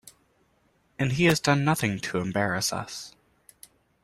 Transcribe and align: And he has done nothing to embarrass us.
And 0.97 1.11
he 1.11 1.25
has 1.25 1.39
done 1.39 1.63
nothing 1.63 1.99
to 1.99 2.17
embarrass 2.17 2.73
us. 2.73 3.15